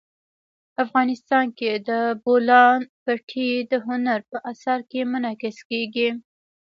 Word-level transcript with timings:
افغانستان 0.83 1.45
کې 1.57 1.71
د 1.89 1.91
بولان 2.23 2.79
پټي 3.03 3.51
د 3.71 3.73
هنر 3.87 4.19
په 4.29 4.37
اثار 4.51 4.79
کې 4.89 4.99
منعکس 5.11 5.57
کېږي. 5.69 6.09